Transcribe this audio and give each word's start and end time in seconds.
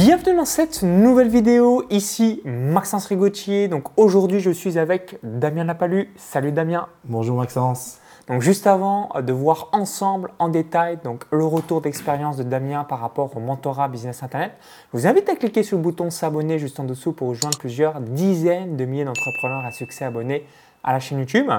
Bienvenue 0.00 0.36
dans 0.36 0.44
cette 0.44 0.84
nouvelle 0.84 1.28
vidéo, 1.28 1.82
ici 1.90 2.40
Maxence 2.44 3.06
Rigotier. 3.06 3.66
Donc 3.66 3.86
aujourd'hui 3.96 4.38
je 4.38 4.52
suis 4.52 4.78
avec 4.78 5.18
Damien 5.24 5.64
Lapalu. 5.64 6.10
Salut 6.14 6.52
Damien. 6.52 6.86
Bonjour 7.02 7.36
Maxence. 7.36 7.98
Donc 8.28 8.40
juste 8.40 8.68
avant 8.68 9.10
de 9.20 9.32
voir 9.32 9.70
ensemble 9.72 10.30
en 10.38 10.50
détail 10.50 11.00
donc, 11.02 11.24
le 11.32 11.44
retour 11.44 11.80
d'expérience 11.80 12.36
de 12.36 12.44
Damien 12.44 12.84
par 12.84 13.00
rapport 13.00 13.36
au 13.36 13.40
mentorat 13.40 13.88
Business 13.88 14.22
Internet, 14.22 14.52
je 14.92 14.98
vous 15.00 15.06
invite 15.08 15.28
à 15.30 15.34
cliquer 15.34 15.64
sur 15.64 15.76
le 15.76 15.82
bouton 15.82 16.10
s'abonner 16.10 16.60
juste 16.60 16.78
en 16.78 16.84
dessous 16.84 17.12
pour 17.12 17.30
rejoindre 17.30 17.58
plusieurs 17.58 18.00
dizaines 18.00 18.76
de 18.76 18.84
milliers 18.84 19.04
d'entrepreneurs 19.04 19.64
à 19.64 19.72
succès 19.72 20.04
abonnés 20.04 20.46
à 20.88 20.92
la 20.94 21.00
chaîne 21.00 21.18
YouTube. 21.18 21.50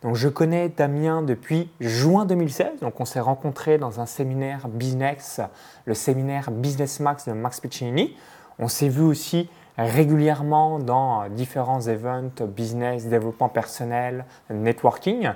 Donc, 0.00 0.14
je 0.14 0.30
connais 0.30 0.70
Damien 0.70 1.20
depuis 1.20 1.70
juin 1.78 2.24
2016. 2.24 2.80
Donc, 2.80 2.98
on 3.00 3.04
s'est 3.04 3.20
rencontrés 3.20 3.76
dans 3.76 4.00
un 4.00 4.06
séminaire 4.06 4.66
business, 4.66 5.42
le 5.84 5.92
séminaire 5.92 6.50
Business 6.50 6.98
Max 6.98 7.28
de 7.28 7.34
Max 7.34 7.60
Piccinini. 7.60 8.16
On 8.58 8.66
s'est 8.66 8.88
vu 8.88 9.02
aussi 9.02 9.50
régulièrement 9.76 10.78
dans 10.78 11.28
différents 11.28 11.86
events 11.86 12.46
business, 12.46 13.04
développement 13.04 13.50
personnel, 13.50 14.24
networking. 14.48 15.32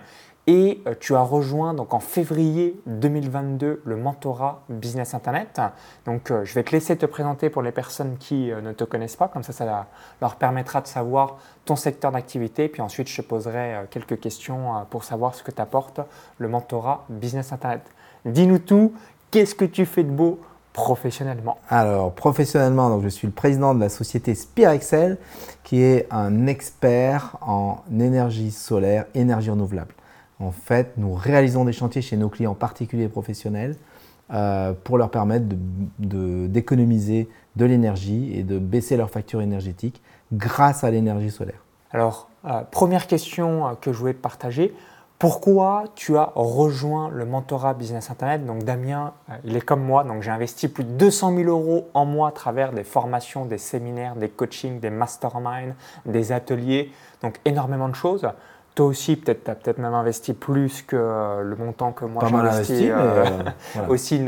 Et 0.49 0.83
euh, 0.89 0.95
tu 0.99 1.15
as 1.15 1.23
rejoint 1.23 1.73
donc 1.73 1.95
en 1.95 2.01
février 2.01 2.81
2022 2.87 3.83
le 3.85 3.97
mentorat 3.97 4.63
Business 4.69 5.15
Internet. 5.15 5.61
Donc 6.05 6.33
euh, 6.33 6.45
je 6.45 6.53
vais 6.55 6.65
te 6.65 6.73
laisser 6.73 6.97
te 6.97 7.07
présenter 7.07 7.49
pour 7.49 7.63
les 7.63 7.71
personnes 7.71 8.17
qui 8.19 8.51
euh, 8.51 8.61
ne 8.61 8.73
te 8.73 8.83
connaissent 8.83 9.15
pas, 9.15 9.29
comme 9.29 9.45
ça 9.45 9.53
ça 9.53 9.87
leur 10.21 10.35
permettra 10.37 10.81
de 10.81 10.89
savoir 10.89 11.37
ton 11.65 11.77
secteur 11.77 12.11
d'activité. 12.11 12.67
Puis 12.67 12.83
ensuite 12.83 13.09
je 13.09 13.23
te 13.23 13.27
poserai 13.27 13.87
quelques 13.91 14.19
questions 14.19 14.85
pour 14.91 15.05
savoir 15.05 15.37
ce 15.37 15.45
que 15.45 15.53
t'apporte 15.53 16.01
le 16.39 16.49
mentorat 16.49 17.05
Business 17.09 17.53
Internet. 17.53 17.83
Dis-nous 18.25 18.59
tout, 18.59 18.95
qu'est-ce 19.31 19.55
que 19.55 19.65
tu 19.65 19.87
fais 19.87 20.03
de 20.03 20.11
beau 20.11 20.41
professionnellement? 20.73 21.59
Alors 21.69 22.13
professionnellement, 22.13 22.89
donc, 22.89 23.05
je 23.05 23.09
suis 23.09 23.29
le 23.29 23.33
président 23.33 23.77
de 23.77 23.81
la 23.81 23.89
société 23.89 24.35
Spirexcel 24.35 25.19
qui 25.63 25.83
est 25.83 26.09
un 26.11 26.49
expert 26.49 27.37
en 27.43 27.79
énergie 27.93 28.51
solaire, 28.51 29.07
énergie 29.15 29.51
renouvelable. 29.51 29.95
En 30.43 30.51
fait, 30.51 30.95
nous 30.97 31.15
réalisons 31.15 31.65
des 31.65 31.73
chantiers 31.73 32.03
chez 32.03 32.17
nos 32.17 32.29
clients 32.29 32.55
particuliers 32.55 33.05
et 33.05 33.09
professionnels 33.09 33.77
euh, 34.33 34.73
pour 34.73 34.99
leur 34.99 35.11
permettre 35.11 35.47
d'économiser 35.99 37.29
de, 37.55 37.65
l'énergie 37.65 38.33
et 38.37 38.43
de 38.43 38.59
baisser 38.59 38.97
leur 38.97 39.11
facture 39.11 39.41
énergétique 39.41 40.03
grâce 40.33 40.85
à 40.85 40.91
l'énergie 40.91 41.31
solaire. 41.31 41.63
Alors, 41.93 42.29
euh, 42.45 42.63
première 42.71 43.07
question 43.07 43.69
euh, 43.69 43.71
que 43.81 43.93
je 43.93 43.99
voulais 43.99 44.15
partager. 44.15 44.75
Pourquoi 45.19 45.85
tu 45.95 46.17
as 46.17 46.33
rejoint 46.35 47.09
le 47.11 47.25
mentorat 47.25 47.75
Business 47.75 48.11
Internet? 48.11 48.45
Donc 48.45 48.65
Damien, 48.65 49.13
il 49.45 49.55
est 49.55 49.61
comme 49.61 49.85
moi, 49.85 50.03
donc 50.03 50.23
j'ai 50.23 50.33
investi 50.33 50.67
plus 50.67 50.83
de 50.83 50.91
200 50.91 51.37
000 51.37 51.49
euros 51.49 51.89
en 51.95 52.05
mois 52.05 52.31
à 52.31 52.33
travers 52.33 52.73
des 52.73 52.83
formations, 52.83 53.45
des 53.45 53.59
séminaires, 53.59 54.17
des 54.17 54.29
coachings, 54.29 54.81
des 54.81 54.91
masterminds, 54.91 55.77
des 56.07 56.33
ateliers, 56.33 56.91
donc 57.23 57.39
énormément 57.45 57.89
de 57.89 57.95
choses. 57.95 58.27
Toi 58.75 58.87
aussi, 58.87 59.17
peut-être, 59.17 59.45
tu 59.45 59.51
as 59.51 59.55
peut-être 59.55 59.79
même 59.79 59.93
investi 59.93 60.33
plus 60.33 60.81
que 60.83 60.97
euh, 60.97 61.43
le 61.43 61.57
montant 61.57 61.93
que 61.93 62.07
moi 62.07 62.25
j'ai 62.27 62.35
investi. 62.35 62.91
Euh, 62.91 63.43
aussi 63.89 64.25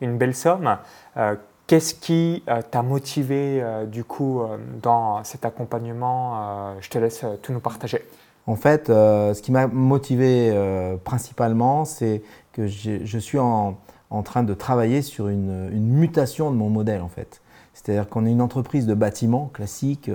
une, 0.00 0.18
belle 0.18 0.34
somme. 0.34 0.76
Euh, 1.16 1.34
qu'est-ce 1.66 1.94
qui 1.94 2.44
t'a 2.70 2.82
motivé 2.82 3.64
du 3.86 4.04
coup 4.04 4.42
dans 4.82 5.24
cet 5.24 5.44
accompagnement 5.44 6.76
Je 6.80 6.90
te 6.90 6.98
laisse 6.98 7.24
tout 7.42 7.52
nous 7.52 7.60
partager. 7.60 8.04
En 8.46 8.54
fait, 8.54 8.86
ce 8.86 9.40
qui 9.40 9.50
m'a 9.50 9.66
motivé 9.66 10.54
principalement, 11.02 11.84
c'est 11.84 12.22
que 12.52 12.66
je 12.68 13.18
suis 13.18 13.38
en, 13.38 13.78
train 14.24 14.44
de 14.44 14.54
travailler 14.54 15.02
sur 15.02 15.28
une, 15.28 15.70
une, 15.72 15.88
mutation 15.88 16.50
de 16.52 16.56
mon 16.56 16.68
modèle 16.68 17.00
en 17.00 17.08
fait. 17.08 17.40
C'est-à-dire 17.74 18.08
qu'on 18.08 18.26
est 18.26 18.30
une 18.30 18.42
entreprise 18.42 18.86
de 18.86 18.94
bâtiment 18.94 19.50
classique 19.52 20.08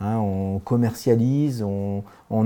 Hein, 0.00 0.18
on 0.18 0.60
commercialise, 0.60 1.62
on, 1.62 2.04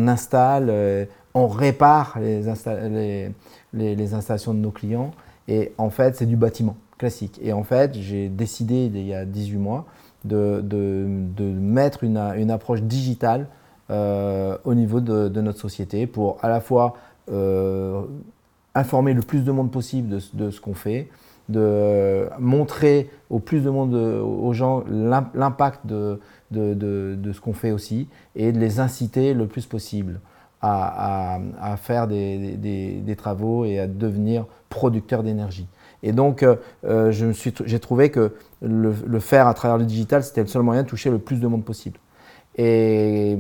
installe, 0.09 0.69
euh, 0.71 1.05
on 1.35 1.49
répare 1.49 2.19
les, 2.19 2.49
installations 2.49 4.55
de 4.55 4.59
nos 4.59 4.71
clients. 4.71 5.11
Et 5.49 5.73
en 5.77 5.91
fait, 5.91 6.17
c'est 6.17 6.27
du 6.27 6.37
bâtiment 6.37 6.77
classique. 6.99 7.39
Et 7.43 7.53
en 7.53 7.65
fait, 7.65 7.95
j'ai 7.95 8.29
décidé 8.29 8.87
il 8.87 9.07
y 9.07 9.15
a 9.15 9.27
18 9.27 9.59
mois 9.59 9.87
de, 10.25 10.63
mettre 11.61 12.05
une, 12.05 12.51
approche 12.51 12.83
digitale 12.83 13.49
euh, 13.91 14.57
au 14.65 14.75
niveau 14.75 15.01
de, 15.01 15.41
notre 15.41 15.59
société 15.59 16.07
pour 16.07 16.39
à 16.43 16.49
la 16.49 16.61
fois 16.61 16.95
euh, 17.31 18.03
informer 18.75 19.13
le 19.13 19.23
plus 19.23 19.45
de 19.45 19.53
monde 19.53 19.71
possible 19.71 20.19
de 20.33 20.51
ce 20.51 20.61
qu'on 20.61 20.75
fait, 20.75 21.11
de 21.49 22.29
montrer 22.39 23.11
au 23.31 23.39
plus 23.39 23.61
de 23.61 23.71
monde, 23.71 23.95
aux 23.95 24.53
gens, 24.53 24.85
l'impact 24.89 25.87
de, 25.87 26.21
de, 26.51 27.33
ce 27.33 27.41
qu'on 27.41 27.53
fait 27.53 27.73
aussi 27.73 28.09
et 28.37 28.53
de 28.53 28.59
les 28.59 28.81
inciter 28.81 29.35
le 29.35 29.47
plus 29.47 29.67
possible 29.67 30.21
à, 30.61 31.41
faire 31.77 32.07
des, 32.07 33.17
travaux 33.17 33.65
et 33.65 33.81
à 33.81 33.87
devenir 33.87 34.47
producteurs 34.69 35.23
d'énergie. 35.23 35.67
Et 36.05 36.13
donc, 36.13 36.43
euh, 36.43 36.57
euh, 36.85 37.13
j'ai 37.13 37.79
trouvé 37.79 38.11
que 38.11 38.35
le, 38.61 38.93
faire 39.21 39.47
à 39.47 39.55
travers 39.55 39.79
le 39.79 39.85
digital, 39.85 40.23
c'était 40.23 40.41
le 40.41 40.49
seul 40.49 40.63
moyen 40.63 40.83
de 40.83 40.89
toucher 40.89 41.11
le 41.11 41.19
plus 41.19 41.41
de 41.41 41.47
monde 41.47 41.65
possible. 41.65 41.99
Et, 42.57 43.35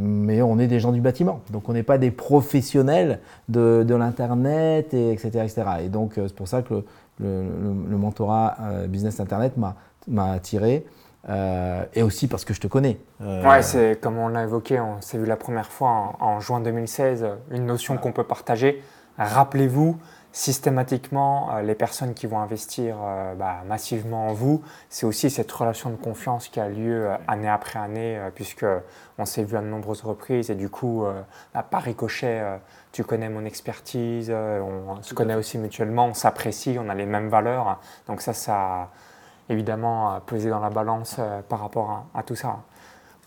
mais 0.00 0.42
on 0.42 0.58
est 0.58 0.66
des 0.66 0.80
gens 0.80 0.90
du 0.90 1.00
bâtiment, 1.00 1.40
donc 1.52 1.68
on 1.68 1.72
n'est 1.72 1.84
pas 1.84 1.98
des 1.98 2.10
professionnels 2.10 3.20
de, 3.48 3.86
l'Internet, 3.88 4.92
et 4.92 5.12
etc., 5.12 5.28
etc. 5.44 5.62
Et 5.84 5.88
donc, 5.88 6.18
euh, 6.18 6.26
c'est 6.26 6.34
pour 6.34 6.48
ça 6.48 6.62
que 6.62 6.84
mentorat 7.20 8.56
euh, 8.60 8.86
Business 8.86 9.20
Internet 9.20 9.54
m'a 9.56 10.32
attiré. 10.32 10.84
Euh, 11.28 11.84
et 11.94 12.02
aussi 12.02 12.26
parce 12.26 12.44
que 12.44 12.52
je 12.52 12.60
te 12.60 12.66
connais. 12.66 12.98
Euh, 13.22 13.42
ouais, 13.48 13.62
c'est 13.62 13.98
comme 14.00 14.18
on 14.18 14.28
l'a 14.28 14.42
évoqué, 14.42 14.78
on 14.78 15.00
s'est 15.00 15.16
vu 15.16 15.24
la 15.24 15.36
première 15.36 15.70
fois 15.70 16.16
en, 16.20 16.38
juin 16.40 16.60
2016, 16.60 17.26
une 17.50 17.64
notion 17.64 17.96
qu'on 17.96 18.12
peut 18.12 18.24
partager. 18.24 18.82
Rappelez-vous, 19.16 19.96
systématiquement, 20.36 21.58
les 21.60 21.76
personnes 21.76 22.12
qui 22.12 22.26
vont 22.26 22.40
investir 22.40 22.96
bah, 23.38 23.62
massivement 23.68 24.28
en 24.28 24.32
vous, 24.32 24.62
c'est 24.88 25.06
aussi 25.06 25.30
cette 25.30 25.50
relation 25.52 25.90
de 25.90 25.96
confiance 25.96 26.48
qui 26.48 26.58
a 26.58 26.68
lieu 26.68 27.08
année 27.28 27.48
après 27.48 27.78
année, 27.78 28.20
puisque 28.34 28.66
on 29.16 29.26
s'est 29.26 29.44
vu 29.44 29.56
à 29.56 29.60
de 29.60 29.66
nombreuses 29.66 30.02
reprises 30.02 30.50
et 30.50 30.56
du 30.56 30.68
coup, 30.68 31.04
bah, 31.54 31.62
par 31.62 31.82
ricochet, 31.82 32.42
tu 32.94 33.02
connais 33.02 33.28
mon 33.28 33.44
expertise, 33.44 34.28
euh, 34.30 34.60
on 34.60 35.02
se 35.02 35.14
connaît 35.14 35.34
aussi 35.34 35.58
mutuellement, 35.58 36.06
on 36.06 36.14
s'apprécie, 36.14 36.76
on 36.78 36.88
a 36.88 36.94
les 36.94 37.06
mêmes 37.06 37.28
valeurs. 37.28 37.80
Donc 38.06 38.20
ça, 38.20 38.32
ça 38.32 38.54
a 38.54 38.88
évidemment 39.48 40.20
pesé 40.20 40.48
dans 40.48 40.60
la 40.60 40.70
balance 40.70 41.16
euh, 41.18 41.42
par 41.42 41.58
rapport 41.58 42.06
à, 42.14 42.22
tout 42.22 42.36
ça. 42.36 42.60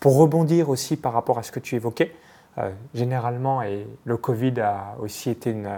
Pour 0.00 0.16
rebondir 0.16 0.70
aussi 0.70 0.96
par 0.96 1.12
rapport 1.12 1.38
à 1.38 1.42
ce 1.42 1.52
que 1.52 1.60
tu 1.60 1.76
évoquais, 1.76 2.16
euh, 2.56 2.70
généralement, 2.94 3.60
et 3.60 3.86
le 4.06 4.16
Covid 4.16 4.58
a 4.60 4.96
aussi 5.00 5.28
été 5.28 5.50
une 5.50 5.68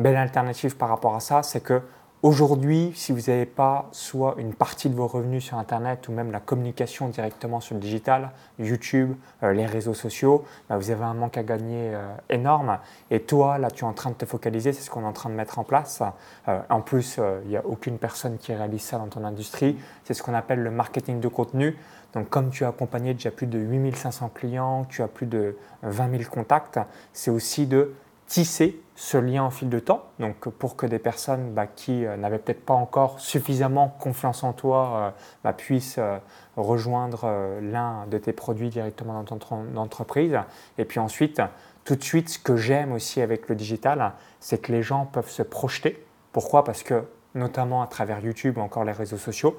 belle 0.00 0.16
alternative 0.16 0.76
par 0.76 0.88
rapport 0.88 1.14
à 1.14 1.20
ça, 1.20 1.42
c'est 1.42 1.62
que 1.62 1.82
Aujourd'hui, 2.22 2.92
si 2.96 3.12
vous 3.12 3.30
n'avez 3.30 3.46
pas 3.46 3.88
soit 3.92 4.34
une 4.36 4.52
partie 4.52 4.90
de 4.90 4.94
vos 4.94 5.06
revenus 5.06 5.42
sur 5.42 5.56
Internet 5.56 6.06
ou 6.06 6.12
même 6.12 6.30
la 6.30 6.38
communication 6.38 7.08
directement 7.08 7.60
sur 7.60 7.74
le 7.74 7.80
digital, 7.80 8.32
YouTube, 8.58 9.14
euh, 9.42 9.54
les 9.54 9.64
réseaux 9.64 9.94
sociaux, 9.94 10.44
bah, 10.68 10.76
vous 10.76 10.90
avez 10.90 11.04
un 11.04 11.14
manque 11.14 11.38
à 11.38 11.42
gagner 11.42 11.94
euh, 11.94 12.14
énorme. 12.28 12.78
Et 13.10 13.20
toi, 13.20 13.56
là, 13.56 13.70
tu 13.70 13.84
es 13.84 13.88
en 13.88 13.94
train 13.94 14.10
de 14.10 14.16
te 14.16 14.26
focaliser, 14.26 14.74
c'est 14.74 14.82
ce 14.82 14.90
qu'on 14.90 15.00
est 15.00 15.06
en 15.06 15.14
train 15.14 15.30
de 15.30 15.34
mettre 15.34 15.58
en 15.58 15.64
place. 15.64 16.02
Euh, 16.48 16.60
en 16.68 16.82
plus, 16.82 17.18
il 17.44 17.48
n'y 17.48 17.56
a 17.56 17.64
aucune 17.64 17.96
personne 17.96 18.36
qui 18.36 18.52
réalise 18.52 18.82
ça 18.82 18.98
dans 18.98 19.06
ton 19.06 19.24
industrie. 19.24 19.78
C'est 20.04 20.12
ce 20.12 20.22
qu'on 20.22 20.34
appelle 20.34 20.62
le 20.62 20.70
marketing 20.70 21.20
de 21.20 21.28
contenu. 21.28 21.78
Donc, 22.12 22.28
comme 22.28 22.50
tu 22.50 22.66
as 22.66 22.68
accompagné 22.68 23.14
déjà 23.14 23.30
plus 23.30 23.46
de 23.46 23.58
8500 23.58 24.30
clients, 24.34 24.84
tu 24.84 25.02
as 25.02 25.08
plus 25.08 25.26
de 25.26 25.56
20 25.84 26.18
000 26.18 26.30
contacts, 26.30 26.78
c'est 27.14 27.30
aussi 27.30 27.66
de 27.66 27.94
tisser 28.30 28.80
ce 28.94 29.18
lien 29.18 29.44
au 29.44 29.50
fil 29.50 29.68
de 29.68 29.80
temps. 29.80 30.04
Donc, 30.20 30.48
pour 30.50 30.76
que 30.76 30.86
des 30.86 31.00
personnes 31.00 31.52
bah, 31.52 31.66
qui 31.66 32.06
euh, 32.06 32.16
n'avaient 32.16 32.38
peut-être 32.38 32.64
pas 32.64 32.74
encore 32.74 33.18
suffisamment 33.18 33.88
confiance 33.98 34.44
en 34.44 34.52
toi 34.52 34.92
euh, 34.94 35.10
bah, 35.42 35.52
puissent 35.52 35.98
euh, 35.98 36.16
rejoindre 36.56 37.58
l'un 37.60 38.06
de 38.06 38.18
tes 38.18 38.32
produits 38.32 38.68
directement 38.68 39.24
dans 39.24 39.38
ton 39.38 39.76
entreprise. 39.76 40.38
Et 40.78 40.84
puis 40.84 41.00
ensuite, 41.00 41.42
tout 41.84 41.96
de 41.96 42.04
suite, 42.04 42.28
ce 42.28 42.38
que 42.38 42.56
j'aime 42.56 42.92
aussi 42.92 43.20
avec 43.20 43.48
le 43.48 43.56
digital, 43.56 44.12
c'est 44.38 44.58
que 44.58 44.70
les 44.70 44.82
gens 44.82 45.06
peuvent 45.06 45.30
se 45.30 45.42
projeter. 45.42 46.06
Pourquoi? 46.30 46.62
Parce 46.62 46.84
que, 46.84 47.02
notamment 47.34 47.82
à 47.82 47.88
travers 47.88 48.20
YouTube 48.20 48.58
ou 48.58 48.60
encore 48.60 48.84
les 48.84 48.92
réseaux 48.92 49.16
sociaux, 49.16 49.58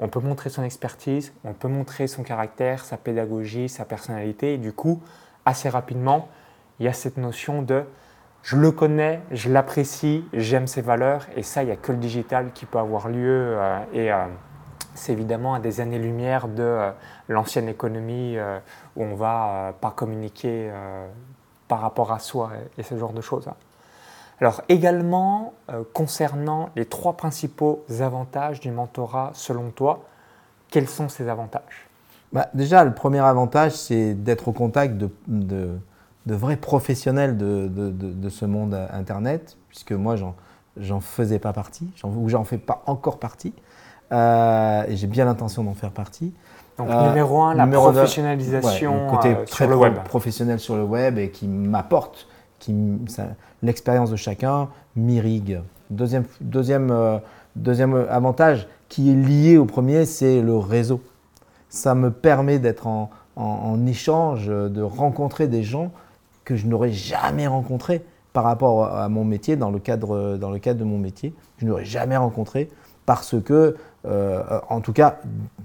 on 0.00 0.08
peut 0.08 0.20
montrer 0.20 0.50
son 0.50 0.64
expertise, 0.64 1.32
on 1.44 1.52
peut 1.52 1.68
montrer 1.68 2.08
son 2.08 2.24
caractère, 2.24 2.84
sa 2.84 2.96
pédagogie, 2.96 3.68
sa 3.68 3.84
personnalité. 3.84 4.54
Et 4.54 4.58
du 4.58 4.72
coup, 4.72 5.00
assez 5.44 5.68
rapidement, 5.68 6.28
il 6.80 6.86
y 6.86 6.88
a 6.88 6.92
cette 6.92 7.16
notion 7.16 7.62
de 7.62 7.84
je 8.48 8.56
le 8.56 8.72
connais, 8.72 9.20
je 9.30 9.50
l'apprécie, 9.50 10.24
j'aime 10.32 10.66
ses 10.66 10.80
valeurs, 10.80 11.26
et 11.36 11.42
ça, 11.42 11.62
il 11.62 11.66
n'y 11.66 11.72
a 11.72 11.76
que 11.76 11.92
le 11.92 11.98
digital 11.98 12.50
qui 12.54 12.64
peut 12.64 12.78
avoir 12.78 13.10
lieu. 13.10 13.58
Euh, 13.58 13.78
et 13.92 14.10
euh, 14.10 14.24
c'est 14.94 15.12
évidemment 15.12 15.52
à 15.52 15.60
des 15.60 15.82
années-lumière 15.82 16.48
de 16.48 16.62
euh, 16.62 16.90
l'ancienne 17.28 17.68
économie 17.68 18.38
où 18.96 19.04
on 19.04 19.10
ne 19.10 19.16
va 19.16 19.74
pas 19.82 19.90
communiquer 19.90 20.70
par 21.68 21.80
rapport 21.82 22.10
à 22.10 22.20
soi 22.20 22.52
et, 22.78 22.82
ce 22.82 22.96
genre 22.96 23.12
de 23.12 23.20
choses. 23.20 23.50
Alors 24.40 24.62
également, 24.70 25.52
concernant 25.92 26.70
les 26.74 26.86
trois 26.86 27.18
principaux 27.18 27.84
avantages 28.00 28.60
du 28.60 28.70
mentorat 28.70 29.30
selon 29.34 29.68
toi, 29.70 30.04
quels 30.70 30.88
sont 30.88 31.10
ces 31.10 31.28
avantages? 31.28 31.86
Bah, 32.32 32.48
Déjà, 32.54 32.82
le 32.82 32.94
premier 32.94 33.20
avantage, 33.20 33.72
c'est 33.72 34.14
d'être 34.14 34.48
au 34.48 34.52
contact 34.52 34.96
de, 34.96 35.10
de, 35.26 35.78
vrais 36.34 36.56
professionnels 36.56 37.36
de, 37.36 37.68
de, 37.68 38.28
ce 38.28 38.44
monde 38.44 38.74
Internet, 38.92 39.56
puisque 39.68 39.92
moi, 39.92 40.16
j'en 40.76 41.00
faisais 41.00 41.38
pas 41.38 41.52
partie, 41.52 41.90
ou 42.04 42.28
j'en 42.28 42.44
fais 42.44 42.58
pas 42.58 42.82
encore 42.86 43.18
partie. 43.18 43.52
Euh, 44.12 44.84
et 44.88 44.96
j'ai 44.96 45.06
bien 45.06 45.24
l'intention 45.24 45.64
d'en 45.64 45.74
faire 45.74 45.90
partie. 45.90 46.32
Donc, 46.78 46.88
euh, 46.88 47.08
numéro 47.08 47.42
un, 47.42 47.54
la 47.54 47.66
professionnalisation 47.66 49.08
côté 49.10 49.30
euh, 49.30 49.44
très 49.44 49.64
sur 49.64 49.68
le 49.68 49.76
web. 49.76 49.94
professionnel 50.04 50.60
sur 50.60 50.76
le 50.76 50.84
web 50.84 51.18
et 51.18 51.30
qui 51.30 51.48
m'apporte 51.48 52.26
l'expérience 53.62 54.10
de 54.10 54.16
chacun 54.16 54.68
m'irrigue. 54.96 55.60
Deuxième, 55.90 56.24
deuxième, 56.40 57.20
deuxième 57.56 58.06
avantage 58.10 58.68
qui 58.88 59.10
est 59.10 59.14
lié 59.14 59.58
au 59.58 59.64
premier, 59.64 60.06
c'est 60.06 60.40
le 60.40 60.56
réseau. 60.56 61.00
Ça 61.68 61.94
me 61.94 62.10
permet 62.10 62.58
d'être 62.58 62.86
en, 62.86 63.10
en, 63.36 63.86
échange, 63.86 64.48
de 64.48 64.82
rencontrer 64.82 65.46
des 65.46 65.62
gens 65.62 65.92
que 66.48 66.56
je 66.56 66.66
n'aurais 66.66 66.92
jamais 66.92 67.46
rencontrés 67.46 68.02
par 68.32 68.42
rapport 68.42 68.86
à 68.86 69.10
mon 69.10 69.22
métier, 69.22 69.54
dans 69.54 69.70
le 69.70 69.78
cadre, 69.78 70.38
dans 70.38 70.50
le 70.50 70.58
cadre 70.58 70.80
de 70.80 70.84
mon 70.84 70.96
métier. 70.96 71.34
Je 71.58 71.66
n'aurais 71.66 71.84
jamais 71.84 72.16
rencontré 72.16 72.70
parce 73.04 73.36
que, 73.42 73.76
euh, 74.06 74.60
en 74.70 74.80
tout 74.80 74.94
cas, 74.94 75.18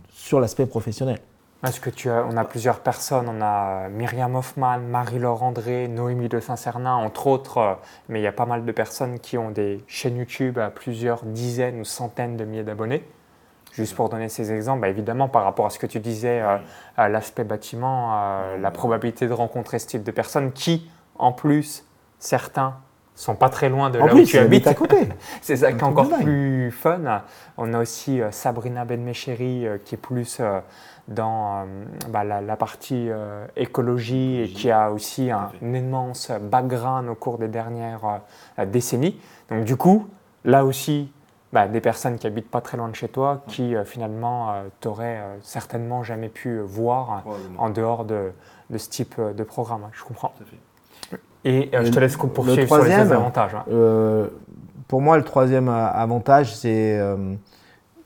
sur 0.09 0.41
l'aspect 0.41 0.65
professionnel. 0.65 1.19
Parce 1.61 1.79
que 1.79 1.89
tu 1.89 2.09
as, 2.09 2.25
on 2.29 2.35
a 2.35 2.43
plusieurs 2.43 2.81
personnes, 2.81 3.29
on 3.29 3.41
a 3.41 3.87
Myriam 3.87 4.35
Hoffman, 4.35 4.79
Marie-Laure 4.79 5.43
André, 5.43 5.87
Noémie 5.87 6.27
de 6.27 6.41
Saint-Cernin, 6.41 6.95
entre 6.95 7.27
autres, 7.27 7.57
euh, 7.59 7.73
mais 8.09 8.19
il 8.19 8.23
y 8.23 8.27
a 8.27 8.33
pas 8.33 8.45
mal 8.45 8.65
de 8.65 8.71
personnes 8.73 9.19
qui 9.19 9.37
ont 9.37 9.51
des 9.51 9.81
chaînes 9.87 10.17
YouTube 10.17 10.59
à 10.59 10.69
plusieurs 10.69 11.23
dizaines 11.23 11.79
ou 11.79 11.85
centaines 11.85 12.35
de 12.35 12.43
milliers 12.43 12.63
d'abonnés. 12.63 13.03
Juste 13.73 13.95
pour 13.95 14.09
donner 14.09 14.29
ces 14.29 14.51
exemples, 14.51 14.81
bah, 14.81 14.89
évidemment, 14.89 15.27
par 15.27 15.43
rapport 15.43 15.65
à 15.65 15.69
ce 15.69 15.79
que 15.79 15.87
tu 15.87 15.99
disais, 15.99 16.41
euh, 16.41 16.57
à 16.95 17.09
l'aspect 17.09 17.43
bâtiment, 17.43 18.55
la 18.59 18.71
probabilité 18.71 19.27
de 19.27 19.33
rencontrer 19.33 19.79
ce 19.79 19.87
type 19.87 20.03
de 20.03 20.11
personnes 20.11 20.51
qui, 20.51 20.89
en 21.17 21.31
plus, 21.31 21.85
certains 22.19 22.75
sont 23.15 23.35
pas 23.35 23.49
très 23.49 23.69
loin 23.69 23.89
de 23.89 23.99
là 23.99 24.13
où 24.13 24.23
tu 24.23 24.37
habites. 24.37 24.67
à 24.67 24.73
côté. 24.73 25.09
c'est 25.41 25.57
ça 25.57 25.71
qui 25.71 25.79
est 25.79 25.83
encore 25.83 26.09
plus 26.09 26.71
fun. 26.71 27.21
On 27.57 27.73
a 27.73 27.79
aussi 27.79 28.21
euh, 28.21 28.31
Sabrina 28.31 28.85
Benmecheri 28.85 29.67
euh, 29.67 29.77
qui 29.83 29.95
est 29.95 29.99
plus 29.99 30.37
euh, 30.39 30.59
dans 31.07 31.65
bah, 32.09 32.23
la, 32.23 32.55
partie 32.55 33.09
écologie 33.57 34.41
et 34.41 34.47
qui 34.47 34.71
a 34.71 34.89
aussi 34.89 35.31
un, 35.31 35.51
immense 35.61 36.31
background 36.41 37.09
au 37.09 37.15
cours 37.15 37.37
des 37.37 37.49
dernières 37.49 38.21
décennies. 38.67 39.19
Donc 39.49 39.65
du 39.65 39.75
coup, 39.75 40.07
là 40.45 40.63
aussi, 40.63 41.11
bah, 41.53 41.67
des 41.67 41.79
personnes 41.79 42.17
qui 42.17 42.27
habitent 42.27 42.49
pas 42.49 42.61
très 42.61 42.77
loin 42.77 42.89
de 42.89 42.95
chez 42.95 43.07
toi, 43.07 43.43
qui 43.47 43.75
finalement 43.85 44.53
t'auraient 44.81 45.21
certainement 45.41 46.03
jamais 46.03 46.29
pu 46.29 46.59
voir 46.59 47.23
en 47.57 47.69
dehors 47.69 48.03
de, 48.03 48.31
de, 48.69 48.77
ce 48.77 48.89
type 48.89 49.21
de 49.21 49.43
programme. 49.43 49.87
Je 49.93 50.03
comprends. 50.03 50.33
Et 51.45 51.69
euh, 51.73 51.83
je 51.85 51.91
te 51.91 51.99
laisse 51.99 52.15
poursuivre 52.15 52.67
sur 52.75 52.83
les 52.83 52.93
avantages. 52.93 53.55
Hein. 53.55 53.65
Euh, 53.69 54.27
pour 54.87 55.01
moi, 55.01 55.17
le 55.17 55.23
troisième 55.23 55.69
avantage, 55.69 56.55
c'est 56.55 56.97
euh, 56.99 57.35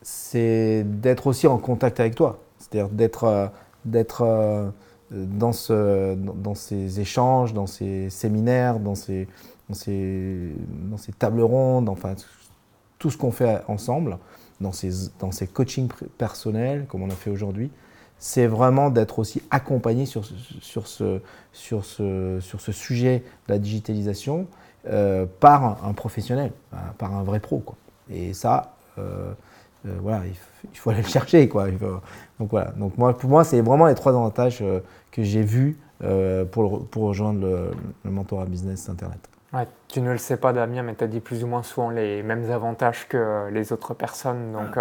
c'est 0.01 0.83
d'être 0.85 1.27
aussi 1.27 1.47
en 1.47 1.57
contact 1.57 1.99
avec 1.99 2.15
toi. 2.15 2.39
C'est-à-dire 2.57 2.89
d'être 2.89 3.51
d'être 3.85 4.71
dans, 5.11 5.53
ce, 5.53 6.15
dans 6.15 6.55
ces 6.55 6.99
échanges, 6.99 7.53
dans 7.53 7.67
ces 7.67 8.09
séminaires, 8.09 8.79
dans 8.79 8.95
ces, 8.95 9.27
dans 9.69 9.75
ces, 9.75 10.53
dans 10.89 10.97
ces 10.97 11.13
tables 11.13 11.41
rondes, 11.41 11.87
enfin 11.87 12.15
tout 12.99 13.09
ce 13.09 13.17
qu'on 13.17 13.31
fait 13.31 13.61
ensemble, 13.67 14.17
dans 14.59 14.71
ces, 14.71 15.09
dans 15.19 15.31
ces 15.31 15.45
coachings 15.45 15.89
personnels 16.17 16.85
comme 16.87 17.03
on 17.03 17.09
a 17.09 17.15
fait 17.15 17.29
aujourd'hui 17.29 17.69
c'est 18.19 18.47
vraiment 18.47 18.89
d'être 18.89 19.19
aussi 19.19 19.41
accompagné 19.51 20.05
sur, 20.05 20.25
sur, 20.61 20.87
ce, 20.87 21.21
sur, 21.53 21.85
ce, 21.85 22.39
sur 22.41 22.61
ce 22.61 22.71
sujet 22.71 23.23
de 23.47 23.53
la 23.53 23.59
digitalisation 23.59 24.47
euh, 24.87 25.25
par 25.39 25.85
un, 25.85 25.93
professionnel, 25.93 26.51
euh, 26.73 26.77
par 26.97 27.15
un 27.15 27.23
vrai 27.23 27.39
pro. 27.39 27.59
Quoi. 27.59 27.75
Et 28.09 28.33
ça, 28.33 28.75
euh, 28.97 29.33
voilà, 30.01 30.23
il, 30.25 30.77
faut 30.77 30.89
aller 30.89 31.01
le 31.01 31.07
chercher. 31.07 31.47
Quoi. 31.47 31.67
donc 32.39 32.49
voilà. 32.49 32.71
Donc 32.71 32.97
moi, 32.97 33.15
pour 33.15 33.29
moi, 33.29 33.43
c'est 33.43 33.61
vraiment 33.61 33.85
les 33.85 33.95
trois 33.95 34.13
avantages 34.13 34.63
que 35.11 35.23
j'ai 35.23 35.43
vus 35.43 35.77
pour, 36.51 36.87
pour 36.87 37.03
rejoindre 37.03 37.41
le, 37.41 37.71
le 38.03 38.11
mentorat 38.11 38.45
business 38.45 38.89
Internet. 38.89 39.19
Tu 39.87 40.01
ne 40.01 40.11
le 40.11 40.17
sais 40.17 40.37
pas, 40.37 40.53
Damien, 40.53 40.83
mais 40.83 40.95
tu 40.95 41.03
as 41.03 41.07
dit 41.07 41.19
plus 41.19 41.43
ou 41.43 41.47
moins 41.47 41.63
souvent 41.63 41.89
les 41.89 42.23
mêmes 42.23 42.51
avantages 42.51 43.07
que 43.07 43.49
les 43.51 43.71
autres 43.73 43.93
personnes. 43.93 44.51
Donc, 44.51 44.77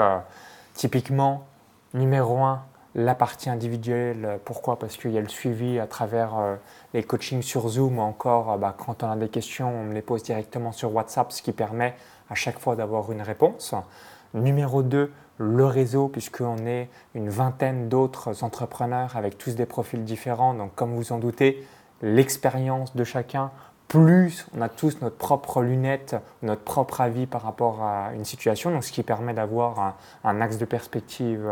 typiquement, 0.74 1.46
numéro 1.94 2.42
un, 2.42 2.62
la 2.96 3.14
partie 3.14 3.50
individuelle, 3.50 4.40
pourquoi? 4.46 4.78
Parce 4.78 4.96
qu'il 4.96 5.10
y 5.10 5.18
a 5.18 5.20
le 5.20 5.28
suivi 5.28 5.78
à 5.78 5.86
travers 5.86 6.38
euh, 6.38 6.56
les 6.94 7.02
coachings 7.02 7.42
sur 7.42 7.68
Zoom, 7.68 7.98
encore 7.98 8.52
euh, 8.52 8.56
bah, 8.56 8.74
quand 8.76 9.02
on 9.02 9.10
a 9.10 9.16
des 9.16 9.28
questions, 9.28 9.68
on 9.68 9.84
me 9.84 9.92
les 9.92 10.00
pose 10.00 10.22
directement 10.22 10.72
sur 10.72 10.94
WhatsApp, 10.94 11.30
ce 11.30 11.42
qui 11.42 11.52
permet 11.52 11.94
à 12.30 12.34
chaque 12.34 12.58
fois 12.58 12.74
d'avoir 12.74 13.12
une 13.12 13.20
réponse. 13.20 13.74
Numéro 14.32 14.82
2, 14.82 15.12
le 15.36 15.66
réseau, 15.66 16.08
puisqu'on 16.08 16.56
est 16.66 16.88
une 17.14 17.28
vingtaine 17.28 17.90
d'autres 17.90 18.42
entrepreneurs 18.42 19.14
avec 19.14 19.36
tous 19.36 19.54
des 19.54 19.66
profils 19.66 20.02
différents. 20.02 20.54
Donc 20.54 20.74
comme 20.74 20.94
vous 20.94 21.12
en 21.12 21.18
doutez, 21.18 21.66
l'expérience 22.00 22.96
de 22.96 23.04
chacun 23.04 23.50
plus 23.88 24.46
on 24.56 24.60
a 24.62 24.68
tous 24.68 25.00
notre 25.00 25.16
propre 25.16 25.62
lunette, 25.62 26.16
notre 26.42 26.62
propre 26.62 27.00
avis 27.00 27.26
par 27.26 27.42
rapport 27.42 27.82
à 27.82 28.10
une 28.14 28.24
situation, 28.24 28.70
donc 28.70 28.84
ce 28.84 28.92
qui 28.92 29.02
permet 29.02 29.32
d'avoir 29.32 29.96
un, 30.24 30.40
axe 30.40 30.58
de 30.58 30.64
perspective 30.64 31.46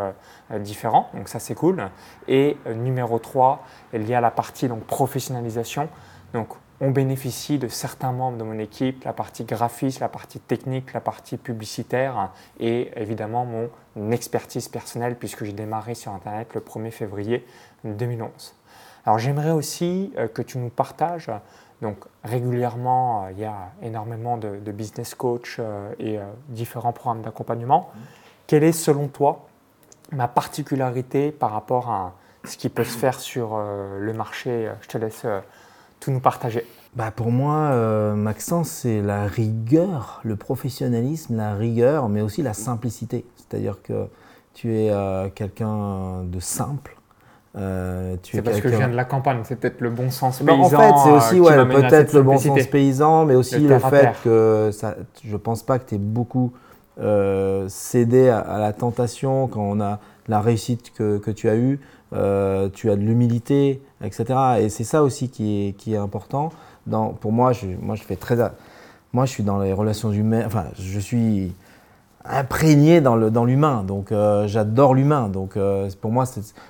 euh, 0.50 0.58
différent, 0.58 1.08
donc 1.14 1.28
ça 1.28 1.38
c'est 1.38 1.54
cool. 1.54 1.88
Et 2.26 2.56
euh, 2.66 2.74
numéro 2.74 3.18
3, 3.18 3.64
il 3.92 4.08
y 4.08 4.14
a 4.14 4.20
la 4.20 4.30
partie 4.30 4.68
donc 4.68 4.84
professionnalisation, 4.84 5.88
donc 6.32 6.48
on 6.80 6.90
bénéficie 6.90 7.58
de 7.58 7.68
certains 7.68 8.10
membres 8.10 8.36
de 8.36 8.42
mon 8.42 8.58
équipe, 8.58 9.04
la 9.04 9.12
partie 9.12 9.44
graphiste, 9.44 10.00
la 10.00 10.08
partie 10.08 10.40
technique, 10.40 10.92
la 10.92 11.00
partie 11.00 11.36
publicitaire 11.36 12.32
et 12.58 12.90
évidemment 12.96 13.46
mon 13.94 14.10
expertise 14.10 14.68
personnelle 14.68 15.16
puisque 15.16 15.44
j'ai 15.44 15.52
démarré 15.52 15.94
sur 15.94 16.12
Internet 16.12 16.52
le 16.54 16.60
1er 16.60 16.90
février 16.90 17.46
2011. 17.84 18.54
Alors 19.06 19.18
j'aimerais 19.18 19.50
aussi 19.50 20.12
euh, 20.16 20.28
que 20.28 20.42
tu 20.42 20.58
nous 20.58 20.70
partages 20.70 21.30
donc 21.82 21.98
régulièrement, 22.22 23.24
euh, 23.24 23.32
il 23.32 23.38
y 23.38 23.44
a 23.44 23.70
énormément 23.82 24.36
de, 24.36 24.72
business 24.72 25.14
coach 25.14 25.56
euh, 25.58 25.92
et 25.98 26.18
euh, 26.18 26.24
différents 26.48 26.92
programmes 26.92 27.22
d'accompagnement. 27.22 27.90
Quelle 28.46 28.64
est 28.64 28.72
selon 28.72 29.08
toi 29.08 29.46
ma 30.12 30.28
particularité 30.28 31.32
par 31.32 31.52
rapport 31.52 31.90
à 31.90 32.14
ce 32.44 32.56
qui 32.56 32.68
peut 32.68 32.84
se 32.84 32.96
faire 32.96 33.18
sur 33.18 33.56
le 33.56 34.12
marché 34.12 34.70
Je 34.82 34.88
te 34.88 34.98
laisse 34.98 35.24
tout 35.98 36.10
nous 36.10 36.20
partager. 36.20 36.66
Bah 36.94 37.10
pour 37.10 37.30
moi, 37.30 38.14
Maxence, 38.14 38.68
c'est 38.68 39.00
la 39.00 39.26
rigueur, 39.26 40.20
le 40.22 40.36
professionnalisme, 40.36 41.36
la 41.36 41.54
rigueur, 41.54 42.10
mais 42.10 42.20
aussi 42.20 42.42
la 42.42 42.52
simplicité. 42.52 43.24
C'est-à-dire 43.36 43.80
que 43.82 44.08
tu 44.52 44.76
es 44.76 44.92
quelqu'un 45.34 46.22
de 46.24 46.38
simple, 46.38 46.98
euh, 47.56 48.16
c'est 48.22 48.42
parce 48.42 48.60
que 48.60 48.68
je 48.68 48.76
viens 48.76 48.88
de 48.88 48.96
la 48.96 49.04
campagne, 49.04 49.40
c'est 49.44 49.56
peut-être 49.56 49.80
le 49.80 49.90
bon 49.90 50.10
sens 50.10 50.40
paysan. 50.40 50.60
en 50.60 50.68
fait, 50.68 50.92
c'est 51.04 51.10
aussi 51.10 51.40
euh, 51.40 51.64
peut-être 51.64 52.12
le 52.12 52.22
bon 52.22 52.36
sens 52.36 52.66
paysan, 52.66 53.24
mais 53.26 53.36
aussi 53.36 53.60
le, 53.60 53.78
fait 53.78 54.12
que 54.24 54.70
ça, 54.72 54.96
je 55.24 55.36
pense 55.36 55.62
pas 55.62 55.78
que 55.78 55.88
tu 55.88 55.94
aies 55.94 55.98
beaucoup 55.98 56.52
euh, 57.00 57.66
cédé 57.68 58.28
à, 58.28 58.58
la 58.58 58.72
tentation 58.72 59.46
quand 59.46 59.62
on 59.62 59.80
a 59.80 60.00
la 60.26 60.40
réussite 60.40 60.92
que, 60.94 61.18
que 61.18 61.30
tu 61.30 61.48
as 61.48 61.56
eue. 61.56 61.78
tu 62.10 62.90
as 62.90 62.96
de 62.96 63.02
l'humilité, 63.02 63.80
etc. 64.02 64.24
Et 64.60 64.68
c'est 64.68 64.84
ça 64.84 65.04
aussi 65.04 65.28
qui 65.28 65.68
est, 65.68 65.72
qui 65.74 65.94
est 65.94 65.98
important. 65.98 66.50
Dans, 66.88 67.10
pour 67.10 67.30
moi, 67.30 67.52
je, 67.52 67.66
moi, 67.80 67.94
je 67.94 68.02
fais 68.02 68.16
très. 68.16 68.36
Moi, 69.12 69.26
je 69.26 69.30
suis 69.30 69.44
dans 69.44 69.60
les 69.60 69.72
relations 69.72 70.10
humaines. 70.10 70.44
Enfin, 70.46 70.64
je 70.76 70.98
suis 70.98 71.52
imprégné 72.24 73.00
dans 73.00 73.16
l'humain. 73.16 73.76
Dans 73.82 73.94
donc 73.96 74.12
euh, 74.12 74.46
j'adore 74.46 74.94
l'humain. 74.94 75.28
Donc 75.28 75.56
euh, 75.56 75.90
pour 76.00 76.10
moi, 76.10 76.24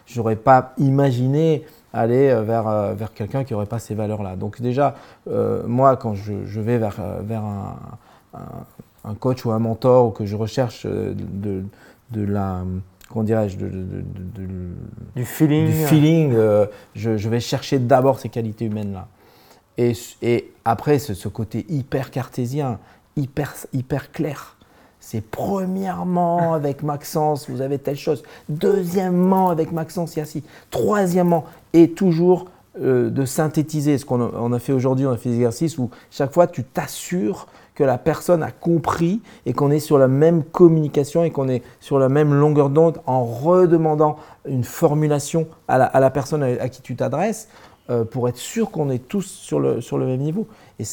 je 0.07 0.19
n'aurais 0.19 0.37
pas 0.37 0.73
imaginé 0.79 1.65
aller 1.93 2.31
euh, 2.31 2.43
vers, 2.43 2.95
vers 2.95 3.13
quelqu'un 3.15 3.45
qui 3.45 3.53
n'aurait 3.53 3.67
pas 3.67 3.79
ces 3.79 3.95
valeurs-là. 3.95 4.37
Donc 4.37 4.61
déjà, 4.61 4.95
moi, 5.67 5.97
quand 5.97 6.15
je, 6.15 6.61
vais 6.61 6.79
vers, 6.79 7.01
vers 7.21 7.45
un, 7.45 7.77
un, 9.05 9.15
coach 9.15 9.45
ou 9.45 9.53
un 9.53 9.59
mentor 9.59 10.09
ou 10.09 10.11
que 10.11 10.27
je 10.27 10.37
recherche 10.37 10.87
de, 10.87 11.65
de 12.11 12.25
la 12.25 12.63
comment 13.11 13.25
dirais-je, 13.25 13.57
de, 13.59 13.71
du 15.15 15.25
feeling, 15.25 15.67
du 15.67 15.73
feeling 15.73 16.33
je, 16.95 17.17
je, 17.17 17.29
vais 17.29 17.39
chercher 17.39 17.79
d'abord 17.79 18.19
ces 18.19 18.29
qualités 18.29 18.65
humaines-là. 18.65 19.07
Et, 19.77 19.93
et, 20.23 20.53
après, 20.65 20.99
ce, 20.99 21.15
ce, 21.15 21.29
côté 21.29 21.65
hyper 21.69 22.11
cartésien, 22.11 22.79
hyper, 23.17 23.55
hyper 23.73 24.11
clair 24.11 24.57
c'est 25.07 25.21
premièrement 25.21 26.55
avec 26.55 26.83
Maxence, 26.83 27.51
vous 27.51 27.61
avez 27.61 27.79
telle 27.79 27.97
chose. 27.97 28.23
Deuxièmement, 28.49 29.51
avec 29.51 29.71
Maxence, 29.71 30.17
il 30.17 30.21
y 30.21 30.23
a 30.23 30.25
ci. 30.25 30.43
Troisièmement, 30.71 31.45
et 31.75 31.91
toujours 31.91 32.47
euh, 32.81 33.11
de 33.11 33.27
synthétiser 33.27 33.99
ce 33.99 34.07
qu'on 34.07 34.53
a, 34.53 34.59
fait 34.59 34.73
aujourd'hui, 34.73 35.05
on 35.05 35.13
a 35.13 35.19
fait 35.19 35.29
des 35.29 35.35
exercices 35.37 35.77
où 35.77 35.91
chaque 36.11 36.33
fois 36.33 36.47
tu 36.47 36.65
t'assures 36.65 37.49
que 37.75 37.85
la 37.85 37.99
personne 37.99 38.43
a 38.43 38.51
compris 38.51 39.21
et 39.45 39.53
qu'on 39.53 39.71
est 39.71 39.79
sur 39.79 39.99
la 39.99 40.09
même 40.09 40.43
communication 40.43 41.23
et 41.23 41.31
qu'on 41.31 41.49
est 41.51 41.63
sur 41.81 41.99
la 41.99 42.09
même 42.09 42.33
longueur 42.33 42.71
d'onde 42.71 43.03
en 43.05 43.25
redemandant 43.25 44.17
une 44.49 44.65
formulation 44.65 45.47
à 45.69 46.01
la, 46.01 46.11
personne 46.11 46.43
à, 46.43 46.69
qui 46.71 46.81
tu 46.81 46.97
t'adresses 46.97 47.49
euh, 47.91 48.07
pour 48.07 48.31
être 48.31 48.39
sûr 48.39 48.71
qu'on 48.71 48.89
est 48.89 49.09
tous 49.09 49.27
sur 49.27 49.61
le, 49.61 50.07
même 50.07 50.21
niveau. 50.21 50.49
Et, 50.79 50.85